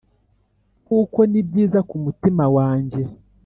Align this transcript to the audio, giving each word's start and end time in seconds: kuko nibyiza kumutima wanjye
kuko 0.87 1.19
nibyiza 1.31 1.79
kumutima 1.89 2.43
wanjye 2.55 3.01